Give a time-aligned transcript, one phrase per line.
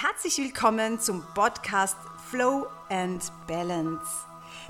[0.00, 1.96] Herzlich willkommen zum Podcast
[2.30, 4.06] Flow and Balance.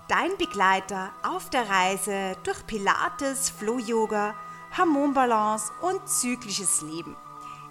[0.08, 4.34] Dein Begleiter auf der Reise durch Pilates, Flow Yoga,
[4.78, 7.14] Hormonbalance und zyklisches Leben.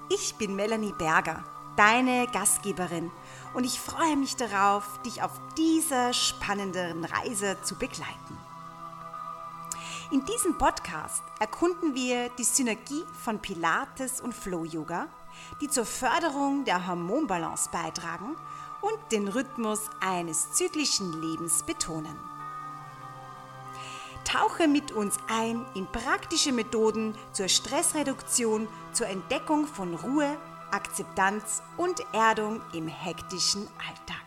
[0.07, 1.43] Ich bin Melanie Berger,
[1.75, 3.09] deine Gastgeberin
[3.55, 8.37] und ich freue mich darauf, dich auf dieser spannenden Reise zu begleiten.
[10.11, 15.07] In diesem Podcast erkunden wir die Synergie von Pilates und Flow Yoga,
[15.61, 18.35] die zur Förderung der Hormonbalance beitragen
[18.81, 22.17] und den Rhythmus eines zyklischen Lebens betonen.
[24.23, 30.37] Tauche mit uns ein in praktische Methoden zur Stressreduktion, zur Entdeckung von Ruhe,
[30.69, 34.26] Akzeptanz und Erdung im hektischen Alltag.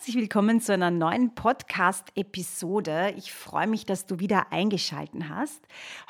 [0.00, 3.12] Herzlich willkommen zu einer neuen Podcast-Episode.
[3.18, 5.60] Ich freue mich, dass du wieder eingeschaltet hast.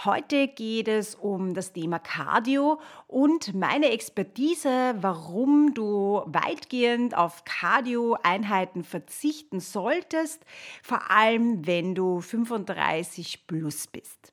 [0.04, 8.84] Heute geht es um das Thema Cardio und meine Expertise, warum du weitgehend auf Cardio-Einheiten
[8.84, 10.44] verzichten solltest,
[10.84, 14.29] vor allem wenn du 35 plus bist.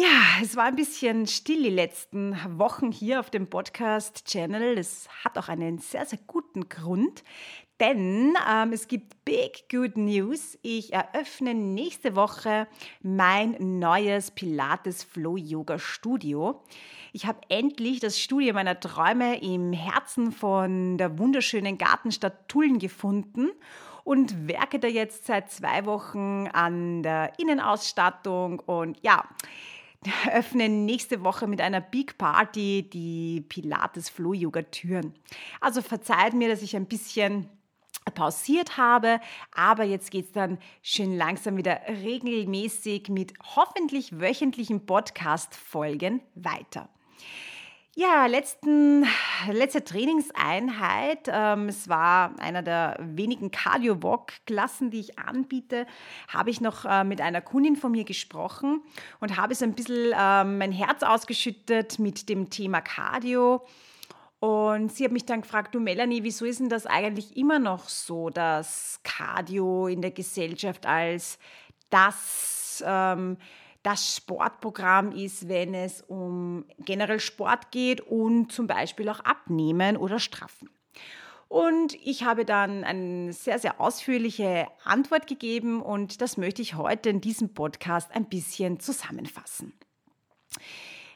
[0.00, 4.76] Ja, es war ein bisschen still die letzten Wochen hier auf dem Podcast-Channel.
[4.76, 7.24] Das hat auch einen sehr, sehr guten Grund,
[7.80, 10.56] denn ähm, es gibt Big Good News.
[10.62, 12.68] Ich eröffne nächste Woche
[13.02, 16.62] mein neues Pilates Flow Yoga Studio.
[17.12, 23.50] Ich habe endlich das Studio meiner Träume im Herzen von der wunderschönen Gartenstadt Tulln gefunden
[24.04, 29.24] und werke da jetzt seit zwei Wochen an der Innenausstattung und ja,
[30.32, 35.14] öffne nächste Woche mit einer Big Party die Pilates Flow Yoga Türen.
[35.60, 37.48] Also verzeiht mir, dass ich ein bisschen
[38.14, 39.20] pausiert habe,
[39.52, 46.88] aber jetzt geht es dann schön langsam wieder regelmäßig mit hoffentlich wöchentlichen Podcast-Folgen weiter.
[48.00, 49.04] Ja, letzten,
[49.50, 51.26] letzte Trainingseinheit.
[51.26, 55.84] Ähm, es war einer der wenigen Cardio-Walk-Klassen, die ich anbiete.
[56.28, 58.82] Habe ich noch äh, mit einer Kundin von mir gesprochen
[59.18, 63.66] und habe so ein bisschen äh, mein Herz ausgeschüttet mit dem Thema Cardio.
[64.38, 67.88] Und sie hat mich dann gefragt, du Melanie, wieso ist denn das eigentlich immer noch
[67.88, 71.40] so, dass Cardio in der Gesellschaft als
[71.90, 73.38] das, ähm,
[73.82, 80.18] das Sportprogramm ist, wenn es um generell Sport geht und zum Beispiel auch Abnehmen oder
[80.18, 80.70] Straffen?
[81.48, 87.08] Und ich habe dann eine sehr, sehr ausführliche Antwort gegeben und das möchte ich heute
[87.08, 89.72] in diesem Podcast ein bisschen zusammenfassen.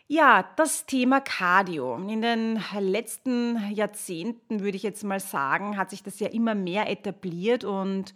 [0.08, 1.96] Ja, das Thema Cardio.
[1.96, 6.90] In den letzten Jahrzehnten, würde ich jetzt mal sagen, hat sich das ja immer mehr
[6.90, 8.14] etabliert und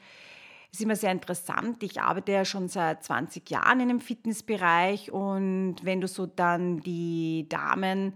[0.73, 1.83] ist immer sehr interessant.
[1.83, 6.81] Ich arbeite ja schon seit 20 Jahren in dem Fitnessbereich und wenn du so dann
[6.81, 8.15] die Damen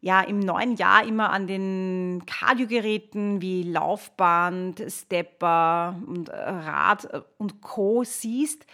[0.00, 8.04] ja im neuen Jahr immer an den Cardiogeräten wie Laufband, Stepper und Rad und Co
[8.04, 8.66] siehst,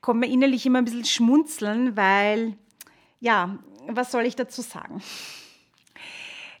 [0.00, 2.56] kommt mir innerlich immer ein bisschen schmunzeln, weil
[3.20, 3.58] ja,
[3.88, 5.02] was soll ich dazu sagen?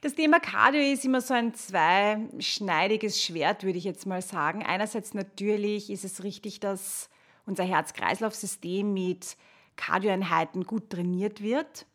[0.00, 4.62] Das Thema Cardio ist immer so ein zweischneidiges Schwert, würde ich jetzt mal sagen.
[4.64, 7.10] Einerseits natürlich ist es richtig, dass
[7.46, 9.36] unser Herz-Kreislauf-System mit
[9.74, 11.86] Cardioeinheiten gut trainiert wird.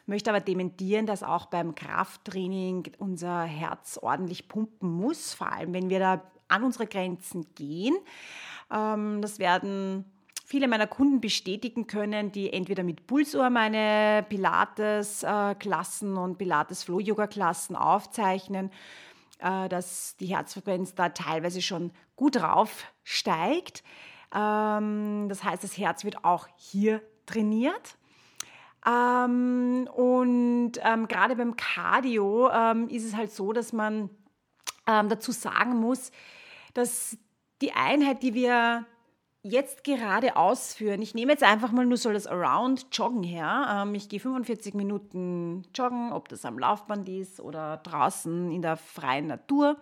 [0.00, 5.74] Ich möchte aber dementieren, dass auch beim Krafttraining unser Herz ordentlich pumpen muss, vor allem
[5.74, 7.94] wenn wir da an unsere Grenzen gehen.
[8.72, 10.10] Ähm, das werden
[10.50, 18.72] viele meiner Kunden bestätigen können, die entweder mit Pulsuhr meine Pilates-Klassen und Pilates-Flow-Yoga-Klassen aufzeichnen,
[19.38, 23.84] äh, dass die Herzfrequenz da teilweise schon gut rauf steigt.
[24.34, 27.96] Ähm, das heißt, das Herz wird auch hier trainiert.
[28.84, 32.48] Ähm, und ähm, gerade beim Cardio
[32.88, 34.10] ist es halt so, dass man
[34.84, 36.10] dazu sagen muss,
[36.74, 37.16] dass
[37.60, 38.86] die Einheit, die wir
[39.42, 41.00] jetzt gerade ausführen.
[41.00, 43.82] Ich nehme jetzt einfach mal nur so das Around-Joggen her.
[43.82, 48.76] Ähm, ich gehe 45 Minuten joggen, ob das am Laufband ist oder draußen in der
[48.76, 49.76] freien Natur.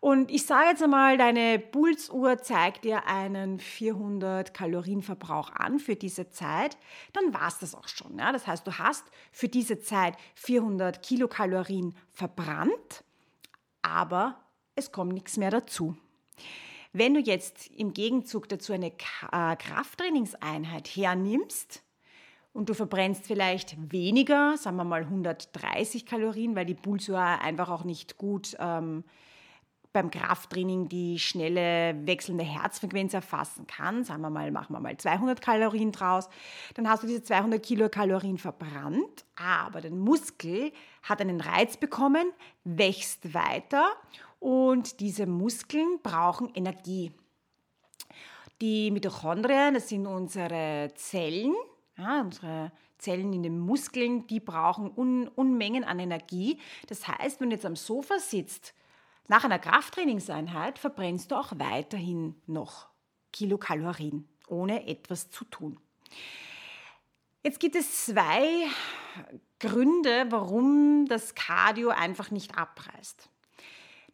[0.00, 6.28] Und ich sage jetzt einmal, deine Pulsuhr zeigt dir einen 400 Kalorienverbrauch an für diese
[6.28, 6.76] Zeit,
[7.14, 8.18] dann war es das auch schon.
[8.18, 8.30] Ja?
[8.30, 13.02] Das heißt, du hast für diese Zeit 400 Kilokalorien verbrannt,
[13.80, 14.36] aber
[14.74, 15.96] es kommt nichts mehr dazu.
[16.96, 21.82] Wenn du jetzt im Gegenzug dazu eine äh, Krafttrainingseinheit hernimmst
[22.52, 27.82] und du verbrennst vielleicht weniger, sagen wir mal 130 Kalorien, weil die Pulsuhr einfach auch
[27.82, 29.02] nicht gut ähm,
[29.92, 35.40] beim Krafttraining die schnelle wechselnde Herzfrequenz erfassen kann, sagen wir mal, machen wir mal 200
[35.42, 36.28] Kalorien draus,
[36.74, 40.70] dann hast du diese 200 Kilokalorien verbrannt, aber der Muskel
[41.02, 42.30] hat einen Reiz bekommen,
[42.62, 43.84] wächst weiter
[44.44, 47.12] und diese Muskeln brauchen Energie.
[48.60, 51.54] Die Mitochondrien, das sind unsere Zellen,
[51.96, 56.60] ja, unsere Zellen in den Muskeln, die brauchen Un Unmengen an Energie.
[56.88, 58.74] Das heißt, wenn du jetzt am Sofa sitzt,
[59.28, 62.88] nach einer Krafttrainingseinheit verbrennst du auch weiterhin noch
[63.32, 65.80] Kilokalorien, ohne etwas zu tun.
[67.42, 68.66] Jetzt gibt es zwei
[69.58, 73.30] Gründe, warum das Cardio einfach nicht abreißt.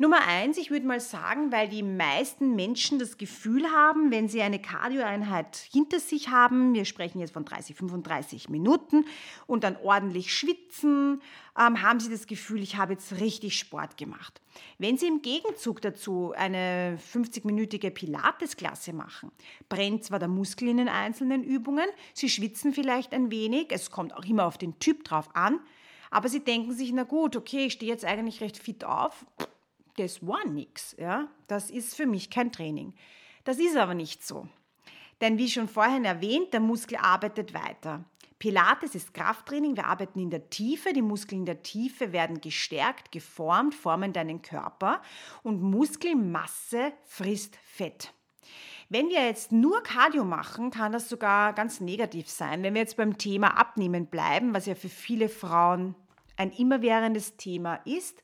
[0.00, 4.41] Nummer eins, ich würde mal sagen, weil die meisten Menschen das Gefühl haben, wenn sie
[4.41, 9.05] eine Cardioeinheit hinter sich haben, wir sprechen jetzt von 30, 35 Minuten
[9.47, 11.20] und dann ordentlich schwitzen,
[11.55, 14.41] ähm, haben sie das Gefühl, ich habe jetzt richtig Sport gemacht.
[14.79, 19.31] Wenn sie im Gegenzug dazu eine 50-minütige Pilates-Klasse machen,
[19.69, 24.17] brennt zwar der Muskel in den einzelnen Übungen, sie schwitzen vielleicht ein wenig, es kommt
[24.17, 25.61] auch immer auf den Typ drauf an,
[26.11, 29.26] aber sie denken sich, na gut, okay, ich stehe jetzt eigentlich recht fit auf,
[29.96, 30.94] das war nichts.
[30.98, 31.28] Ja?
[31.46, 32.94] Das ist für mich kein Training.
[33.44, 34.48] Das ist aber nicht so.
[35.20, 38.04] Denn wie schon vorhin erwähnt, der Muskel arbeitet weiter.
[38.38, 43.12] Pilates ist Krafttraining, wir arbeiten in der Tiefe, die Muskeln in der Tiefe werden gestärkt,
[43.12, 45.02] geformt, formen deinen Körper
[45.42, 48.14] und Muskelmasse frisst Fett.
[48.88, 52.62] Wenn wir jetzt nur Cardio machen, kann das sogar ganz negativ sein.
[52.62, 55.94] Wenn wir jetzt beim Thema Abnehmen bleiben, was ja für viele Frauen
[56.37, 58.22] ein immerwährendes Thema ist,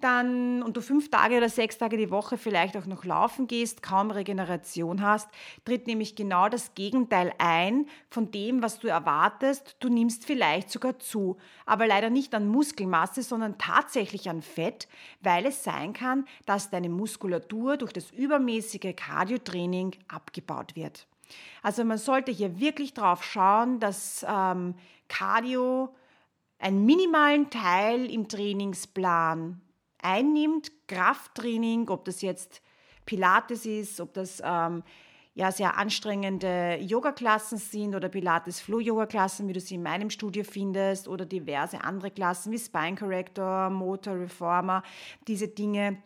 [0.00, 3.82] dann und du fünf Tage oder sechs Tage die Woche vielleicht auch noch laufen gehst,
[3.82, 5.28] kaum Regeneration hast,
[5.64, 9.76] tritt nämlich genau das Gegenteil ein von dem, was du erwartest.
[9.80, 11.36] Du nimmst vielleicht sogar zu,
[11.66, 14.88] aber leider nicht an Muskelmasse, sondern tatsächlich an Fett,
[15.20, 21.06] weil es sein kann, dass deine Muskulatur durch das übermäßige Cardiotraining abgebaut wird.
[21.62, 24.74] Also man sollte hier wirklich drauf schauen, dass ähm,
[25.08, 25.94] Cardio
[26.58, 29.60] einen minimalen Teil im Trainingsplan
[30.02, 32.62] einnimmt, Krafttraining, ob das jetzt
[33.06, 34.82] Pilates ist, ob das ähm,
[35.38, 41.24] ja, sehr anstrengende Yoga-Klassen sind oder Pilates-Flow-Yoga-Klassen, wie du sie in meinem Studio findest, oder
[41.24, 44.82] diverse andere Klassen wie Spine Corrector, Motor Reformer,
[45.28, 46.02] diese Dinge.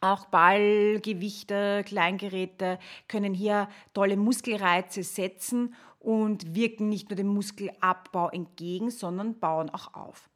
[0.00, 8.90] Auch Ballgewichte, Kleingeräte können hier tolle Muskelreize setzen und wirken nicht nur dem Muskelabbau entgegen,
[8.90, 10.28] sondern bauen auch auf.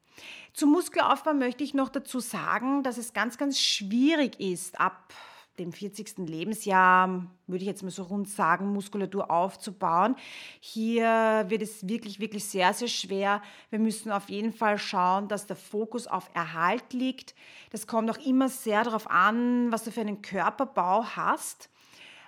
[0.56, 5.12] Zum Muskelaufbau möchte ich noch dazu sagen, dass es ganz, ganz schwierig ist, ab
[5.58, 6.26] dem 40.
[6.26, 10.16] Lebensjahr, würde ich jetzt mal so rund sagen, Muskulatur aufzubauen.
[10.58, 13.42] Hier wird es wirklich, wirklich sehr, sehr schwer.
[13.68, 17.34] Wir müssen auf jeden Fall schauen, dass der Fokus auf Erhalt liegt.
[17.68, 21.68] Das kommt auch immer sehr darauf an, was du für einen Körperbau hast.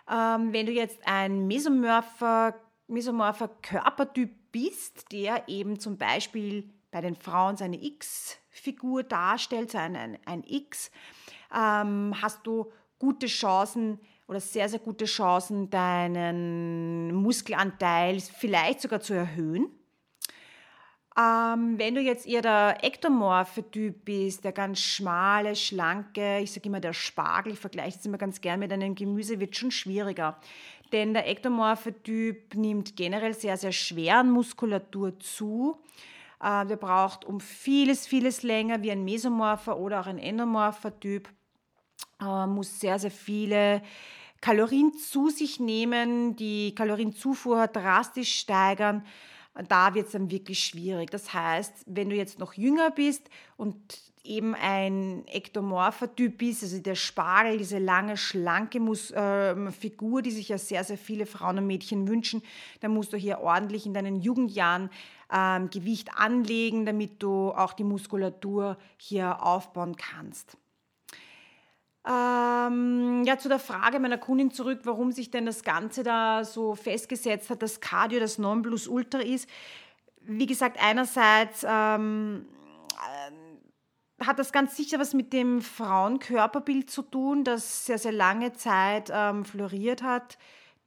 [0.06, 7.14] Ähm, wenn du jetzt ein mesomorpher, mesomorpher Körpertyp bist, der eben zum Beispiel bei den
[7.14, 10.90] Frauen seine X-Figur darstellt, ein, ein, ein X,
[11.54, 19.14] ähm, hast du gute Chancen oder sehr, sehr gute Chancen, deinen Muskelanteil vielleicht sogar zu
[19.14, 19.68] erhöhen.
[21.16, 26.68] Ähm, wenn du jetzt eher der ektomorphe Typ bist, der ganz schmale, schlanke, ich sage
[26.68, 30.36] immer der Spargel, ich vergleiche es immer ganz gern mit einem Gemüse, wird schon schwieriger.
[30.90, 35.78] Denn der ektomorphe Typ nimmt generell sehr, sehr schwer an Muskulatur zu
[36.40, 41.28] der braucht um vieles, vieles länger wie ein Mesomorpher oder auch ein Endomorpher Typ.
[42.20, 43.82] Äh, muss sehr, sehr viele
[44.40, 49.04] Kalorien zu sich nehmen, die Kalorienzufuhr drastisch steigern.
[49.68, 51.10] Da wird es dann wirklich schwierig.
[51.10, 56.78] Das heißt, wenn du jetzt noch jünger bist und eben ein ektomorpher Typ bist, also
[56.78, 61.58] der Spargel, diese lange, schlanke Mus äh, Figur, die sich ja sehr, sehr viele Frauen
[61.58, 62.42] und Mädchen wünschen,
[62.80, 64.90] dann musst du hier ordentlich in deinen Jugendjahren
[65.32, 70.56] ähm, Gewicht anlegen, damit du auch die Muskulatur hier aufbauen kannst.
[72.06, 76.74] Ähm, ja, zu der Frage meiner Kundin zurück, warum sich denn das Ganze da so
[76.74, 79.48] festgesetzt hat, dass Cardio das Nonplusultra ist.
[80.22, 82.57] Wie gesagt, einerseits ähm, äh,
[84.20, 89.10] hat das ganz sicher was mit dem Frauenkörperbild zu tun, das sehr, sehr lange Zeit
[89.12, 90.38] ähm, floriert hat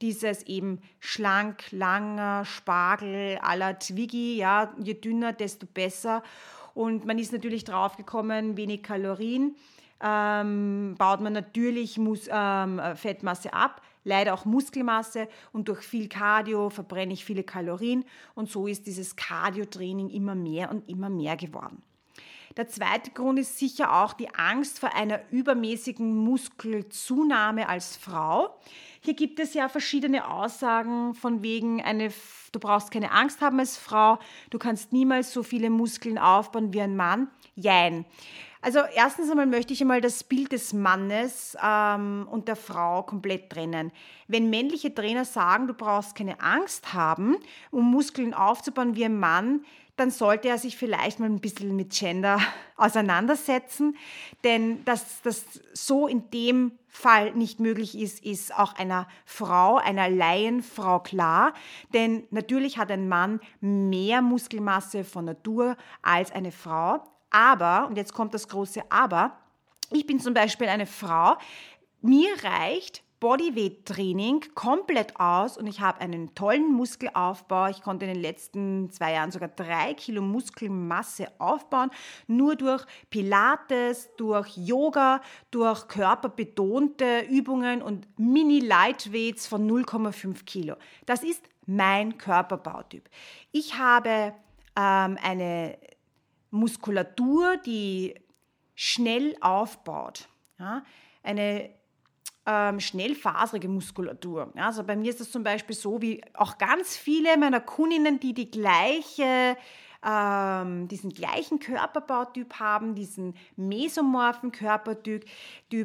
[0.02, 6.22] dieses eben schlank, langer Spargel à la Twiggy, ja, je dünner, desto besser.
[6.74, 9.54] Und man ist natürlich draufgekommen, wenig Kalorien,
[10.02, 16.70] ähm, baut man natürlich Mus ähm, Fettmasse ab, leider auch Muskelmasse und durch viel Cardio
[16.70, 21.82] verbrenne ich viele Kalorien und so ist dieses Cardio-Training immer mehr und immer mehr geworden.
[22.56, 28.54] Der zweite Grund ist sicher auch die Angst vor einer übermäßigen Muskelzunahme als Frau.
[29.00, 32.12] Hier gibt es ja verschiedene Aussagen von wegen, eine,
[32.52, 34.18] du brauchst keine Angst haben als Frau,
[34.50, 37.28] du kannst niemals so viele Muskeln aufbauen wie ein Mann.
[37.56, 38.04] Jein.
[38.64, 43.50] Also erstens einmal möchte ich einmal das Bild des Mannes ähm, und der Frau komplett
[43.50, 43.90] trennen.
[44.28, 47.38] Wenn männliche Trainer sagen, du brauchst keine Angst haben,
[47.72, 49.64] um Muskeln aufzubauen wie ein Mann,
[49.96, 52.40] dann sollte er sich vielleicht mal ein bisschen mit Gender
[52.76, 53.96] auseinandersetzen.
[54.42, 55.44] Denn dass das
[55.74, 61.52] so in dem Fall nicht möglich ist, ist auch einer Frau, einer Laienfrau klar.
[61.92, 67.02] Denn natürlich hat ein Mann mehr Muskelmasse von Natur als eine Frau.
[67.30, 69.38] Aber, und jetzt kommt das große Aber,
[69.90, 71.36] ich bin zum Beispiel eine Frau,
[72.00, 77.68] mir reicht Bodyweight-Training komplett aus und ich habe einen tollen Muskelaufbau.
[77.68, 81.92] Ich konnte in den letzten zwei Jahren sogar drei Kilo Muskelmasse aufbauen,
[82.26, 90.74] nur durch Pilates, durch Yoga, durch körperbetonte Übungen und Mini-Lightweights von 0,5 Kilo.
[91.06, 93.08] Das ist mein Körperbautyp.
[93.52, 94.34] Ich habe
[94.74, 95.78] ähm, eine
[96.50, 98.16] Muskulatur, die
[98.74, 100.28] schnell aufbaut.
[100.58, 100.82] Ja?
[101.22, 101.70] Eine
[102.46, 104.52] ähm, schnellfaserige Muskulatur.
[104.56, 108.18] Ja, also bei mir ist das zum Beispiel so, wie auch ganz viele meiner Kundinnen,
[108.20, 109.56] die die gleiche
[110.04, 115.24] ähm, diesen gleichen Körperbautyp haben, diesen mesomorphen Körpertyp,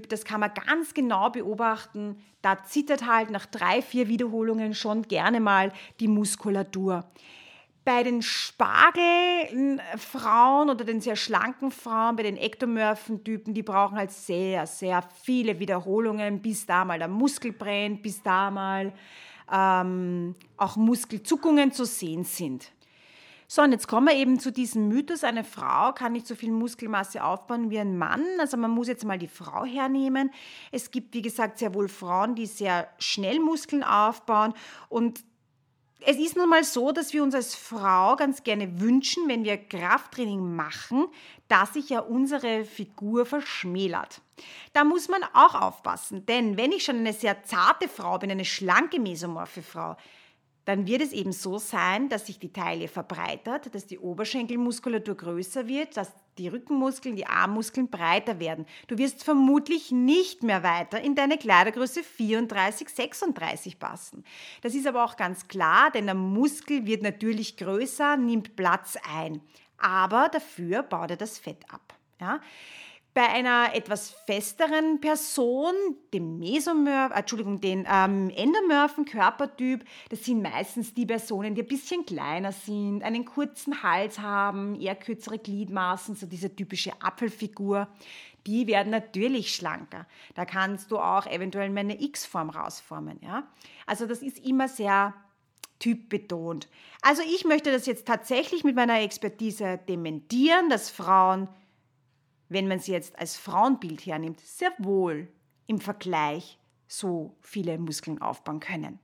[0.09, 2.17] das kann man ganz genau beobachten.
[2.41, 7.05] Da zittert halt nach drei, vier Wiederholungen schon gerne mal die Muskulatur.
[7.87, 14.67] Bei den Spargelfrauen oder den sehr schlanken Frauen, bei den Ektomorphen-Typen, die brauchen halt sehr,
[14.67, 18.91] sehr viele Wiederholungen, bis da mal der Muskel brennt, bis da mal
[19.49, 22.73] ähm, auch Muskelzuckungen zu sehen sind.
[23.47, 26.51] So, und jetzt kommen wir eben zu diesem Mythos, eine Frau kann nicht so viel
[26.51, 28.25] Muskelmasse aufbauen wie ein Mann.
[28.39, 30.31] Also man muss jetzt mal die Frau hernehmen.
[30.73, 34.53] Es gibt, wie gesagt, sehr wohl Frauen, die sehr schnell Muskeln aufbauen
[34.89, 35.23] und
[36.05, 39.57] es ist nun mal so, dass wir uns als Frau ganz gerne wünschen, wenn wir
[39.57, 41.07] Krafttraining machen,
[41.47, 44.21] dass sich ja unsere Figur verschmälert.
[44.73, 48.45] Da muss man auch aufpassen, denn wenn ich schon eine sehr zarte Frau bin, eine
[48.45, 49.97] schlanke mesomorphe Frau,
[50.67, 55.65] dann wird es eben so sein, dass sich die Taille verbreitert, dass die Oberschenkelmuskulatur größer
[55.69, 58.65] wird, dass die Rückenmuskeln, die Armmuskeln breiter werden.
[58.87, 64.25] Du wirst vermutlich nicht mehr weiter in deine Kleidergröße 34, 36 passen.
[64.61, 69.39] Das ist aber auch ganz klar, denn der Muskel wird natürlich größer, nimmt Platz ein.
[69.77, 71.93] Aber dafür baut er das Fett ab.
[72.19, 72.41] Ja?
[73.17, 75.73] Bei einer etwas festeren Person,
[76.13, 81.67] dem Mesomorph, äh, Entschuldigung, den ähm, endomorphen Körpertyp, das sind meistens die Personen, die ein
[81.67, 87.87] bisschen kleiner sind, einen kurzen Hals haben, eher kürzere Gliedmaßen, so diese typische Apfelfigur.
[88.45, 90.05] Die werden natürlich schlanker.
[90.35, 93.19] Da kannst du auch eventuell meine X-Form rausformen.
[93.23, 93.47] Ja?
[93.87, 95.15] Also das ist immer sehr
[95.79, 96.69] typbetont.
[97.01, 101.47] Also ich möchte das jetzt tatsächlich mit meiner Expertise dementieren, dass Frauen
[102.49, 105.27] wenn man sie jetzt als Frauenbild hernimmt, sehr wohl
[105.67, 108.99] im Vergleich so viele Muskeln aufbauen können.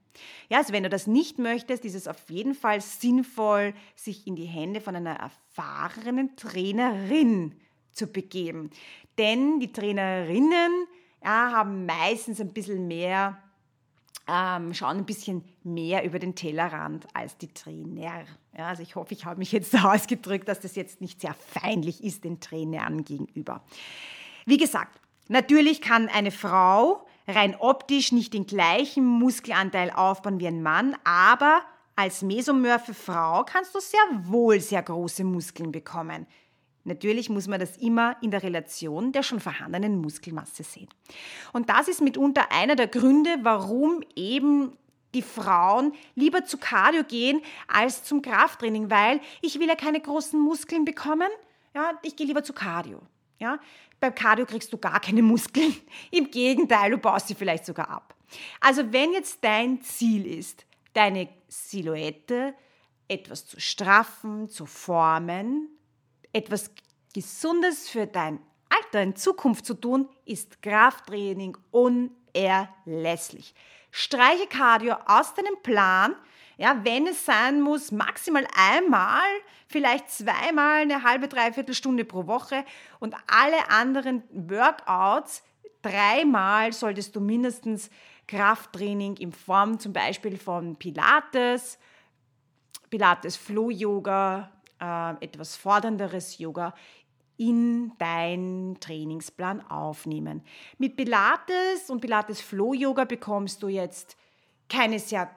[0.50, 4.36] Ja, also wenn du das nicht möchtest, ist es auf jeden Fall sinnvoll, sich in
[4.36, 7.56] die Hände von einer erfahrenen Trainerin
[7.92, 8.70] zu begeben.
[9.18, 10.88] Denn die Trainerinnen
[11.24, 13.42] ja, haben meistens ein bisschen mehr
[14.27, 18.24] ähm, schauen ein bisschen mehr über den Tellerrand als die Trainer.
[18.58, 21.34] Ja, also ich hoffe, ich habe mich jetzt so ausgedrückt, dass das jetzt nicht sehr
[21.34, 23.62] feinlich ist den Trainern gegenüber.
[24.46, 30.62] Wie gesagt, natürlich kann eine Frau rein optisch nicht den gleichen Muskelanteil aufbauen wie ein
[30.62, 31.62] Mann, aber
[31.96, 36.25] als mesomorphe Frau kannst du sehr wohl sehr große Muskeln bekommen.
[36.86, 40.90] Natürlich muss man das immer in der Relation der schon vorhandenen Muskelmasse sehen.
[41.54, 44.78] Und das ist mitunter einer der Gründe, warum eben
[45.13, 50.40] die Frauen lieber zu Cardio gehen als zum Krafttraining, weil ich will ja keine großen
[50.40, 51.30] Muskeln bekommen.
[51.74, 53.02] Ja, ich gehe lieber zu Cardio.
[53.40, 53.60] Ja,
[54.00, 55.75] beim Cardio kriegst du gar keine Muskeln.
[56.12, 58.16] Im Gegenteil, du baust sie vielleicht sogar ab.
[58.60, 62.56] Also wenn jetzt dein Ziel ist, deine Silhouette
[63.08, 65.70] etwas zu straffen, zu formen,
[66.34, 66.72] etwas
[67.13, 73.54] Gesundes für dein Alter in Zukunft zu tun, ist Krafttraining unerlässlich.
[73.92, 76.16] Streiche Cardio aus deinem Plan.
[76.58, 79.24] Ja, wenn es sein muss, maximal einmal,
[79.68, 82.66] vielleicht zweimal eine halbe, dreiviertel Stunde pro Woche
[83.00, 85.44] und alle anderen Workouts
[85.82, 87.90] dreimal solltest du mindestens
[88.28, 91.78] Krafttraining in Form zum Beispiel von Pilates,
[92.90, 94.52] Pilates Flow Yoga,
[94.84, 96.74] äh, etwas fordernderes Yoga
[97.38, 100.44] in deinen Trainingsplan aufnehmen.
[100.78, 104.18] Mit Pilates und Pilates Flow Yoga bekommst du jetzt
[104.70, 105.30] keine sehr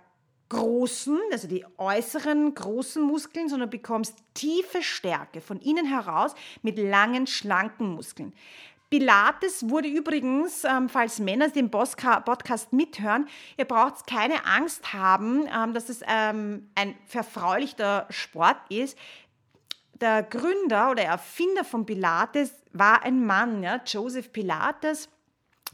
[0.48, 7.26] großen, also die äußeren großen Muskeln, sondern bekommst tiefe Stärke von innen heraus mit langen,
[7.26, 8.32] schlanken Muskeln.
[8.88, 13.26] Pilates wurde übrigens, ähm, falls Männer den Podcast mithören,
[13.56, 18.96] ihr braucht keine Angst haben, ähm, dass es ähm, ein verfraulichter Sport ist.
[20.00, 25.08] Der Gründer oder Erfinder von Pilates war ein Mann, ja, Joseph Pilates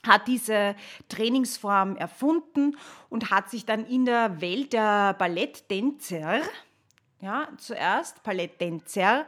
[0.07, 0.75] hat diese
[1.09, 2.77] Trainingsform erfunden
[3.09, 6.41] und hat sich dann in der Welt der Balletttänzer,
[7.21, 9.27] ja, zuerst Balletttänzer,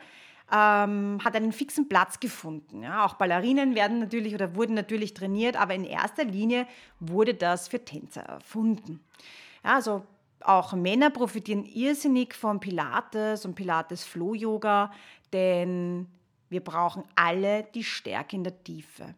[0.53, 2.83] ähm, hat einen fixen Platz gefunden.
[2.83, 3.05] Ja.
[3.05, 6.67] Auch Ballerinen werden natürlich oder wurden natürlich trainiert, aber in erster Linie
[7.01, 9.01] wurde das für Tänzer erfunden.
[9.65, 10.05] Ja, also
[10.45, 14.93] auch Männer profitieren irrsinnig von Pilates und Pilates Flow Yoga,
[15.33, 16.07] denn
[16.49, 19.15] wir brauchen alle die Stärke in der Tiefe.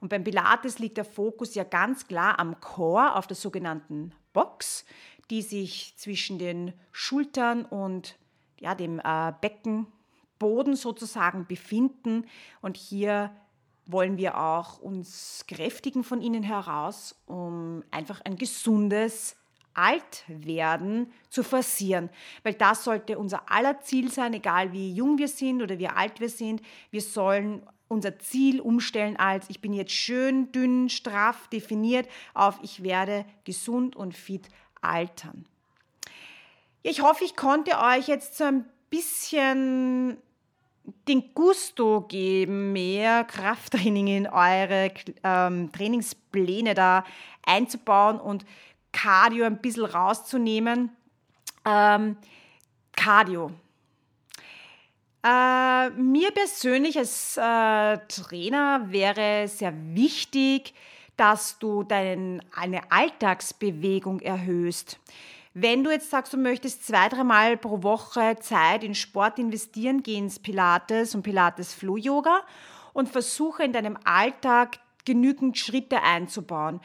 [0.00, 4.84] Und beim Pilates liegt der Fokus ja ganz klar am Core, auf der sogenannten Box,
[5.30, 8.16] die sich zwischen den Schultern und
[8.60, 12.26] ja, dem äh, Beckenboden sozusagen befinden.
[12.60, 13.30] Und hier
[13.86, 19.37] wollen wir auch uns kräftigen von innen heraus, um einfach ein gesundes
[19.78, 22.10] Altwerden zu forcieren.
[22.42, 26.18] Weil das sollte unser aller Ziel sein, egal wie jung wir sind oder wie alt
[26.18, 26.62] wir sind.
[26.90, 32.82] Wir sollen unser Ziel umstellen als ich bin jetzt schön, dünn, straff definiert auf ich
[32.82, 34.48] werde gesund und fit
[34.82, 35.46] altern.
[36.82, 40.18] Ich hoffe, ich konnte euch jetzt so ein bisschen
[41.06, 44.90] den Gusto geben, mehr Krafttraining in eure
[45.22, 47.04] ähm, Trainingspläne da
[47.44, 48.44] einzubauen und
[48.92, 50.90] Cardio ein bisschen rauszunehmen.
[51.64, 52.16] Ähm,
[52.92, 53.52] Cardio.
[55.22, 60.74] Äh, mir persönlich als äh, Trainer wäre sehr wichtig,
[61.16, 62.40] dass du deine
[62.88, 65.00] Alltagsbewegung erhöhst.
[65.54, 70.16] Wenn du jetzt sagst, du möchtest zwei, dreimal pro Woche Zeit in Sport investieren, geh
[70.16, 72.42] ins Pilates und Pilates Flow Yoga
[72.92, 76.80] und versuche in deinem Alltag genügend Schritte einzubauen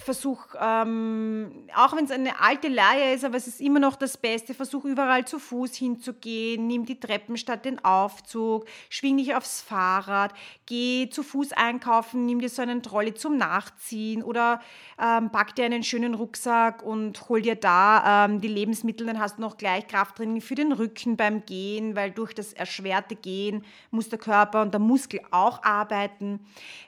[0.00, 4.16] versuch, ähm, auch wenn es eine alte Leier ist, aber es ist immer noch das
[4.16, 9.60] Beste, versuch überall zu Fuß hinzugehen, nimm die Treppen statt den Aufzug, schwing dich aufs
[9.60, 10.32] Fahrrad,
[10.66, 14.60] geh zu Fuß einkaufen, nimm dir so einen Trolley zum Nachziehen oder
[15.00, 19.36] ähm, pack dir einen schönen Rucksack und hol dir da ähm, die Lebensmittel, dann hast
[19.36, 24.08] du noch gleich Krafttraining für den Rücken beim Gehen, weil durch das erschwerte Gehen muss
[24.08, 26.40] der Körper und der Muskel auch arbeiten.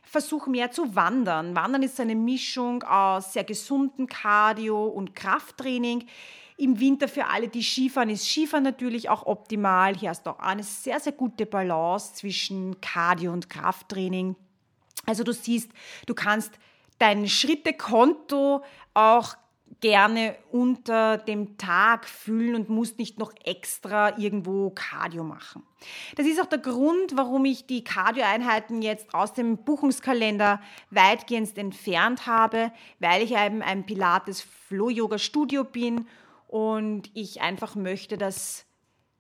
[0.03, 1.57] Versuch mehr zu wandern.
[1.57, 6.07] Wandern ist eine Mischung aus aus sehr gesunden Cardio- und Krafttraining.
[6.57, 9.97] Im Winter für alle, die Skifahren, ist Skifahren natürlich auch optimal.
[9.97, 14.37] Hier hast du auch eine sehr, sehr gute Balance zwischen Cardio- und Krafttraining.
[15.07, 15.71] Also du siehst,
[16.07, 16.53] du kannst
[16.99, 18.63] dein Schrittekonto
[18.95, 19.35] auch
[19.81, 25.63] gerne unter dem Tag fühlen und musst nicht noch extra irgendwo Cardio machen.
[26.17, 32.27] Das ist auch der Grund, warum ich die Cardio-Einheiten jetzt aus dem Buchungskalender weitgehend entfernt
[32.27, 36.07] habe, weil ich eben ein Pilates Flow Yoga Studio bin
[36.47, 38.67] und ich einfach möchte, dass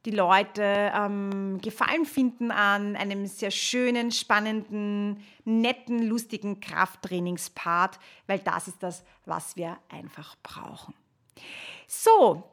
[0.05, 0.62] die Leute
[0.95, 9.05] ähm, Gefallen finden an einem sehr schönen, spannenden, netten, lustigen Krafttrainingspart, weil das ist das,
[9.27, 10.95] was wir einfach brauchen.
[11.87, 12.45] So,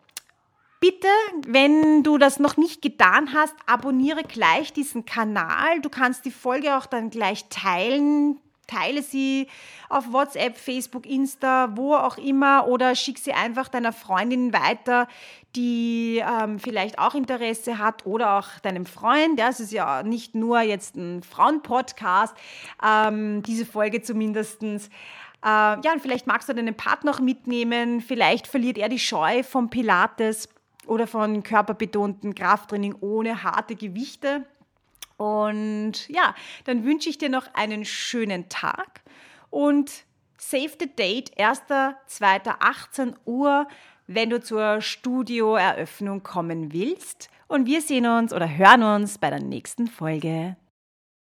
[0.81, 1.09] Bitte,
[1.45, 5.81] wenn du das noch nicht getan hast, abonniere gleich diesen Kanal.
[5.81, 9.47] Du kannst die Folge auch dann gleich teilen teile sie
[9.89, 15.07] auf WhatsApp, Facebook, Insta, wo auch immer oder schick sie einfach deiner Freundin weiter,
[15.55, 19.39] die ähm, vielleicht auch Interesse hat oder auch deinem Freund.
[19.39, 22.35] Ja, es ist ja nicht nur jetzt ein Frauenpodcast,
[22.85, 24.89] ähm, diese Folge zumindestens.
[25.43, 29.41] Äh, ja, und vielleicht magst du deinen Partner noch mitnehmen, vielleicht verliert er die Scheu
[29.41, 30.49] vom Pilates
[30.85, 34.45] oder von körperbetonten Krafttraining ohne harte Gewichte.
[35.19, 39.01] Und ja, dann wünsche ich dir noch einen schönen Tag
[39.49, 40.05] und
[40.37, 43.67] save the date, 1.2.18 Uhr,
[44.07, 47.29] wenn du zur Studioeröffnung kommen willst.
[47.49, 50.55] Und wir sehen uns oder hören uns bei der nächsten Folge.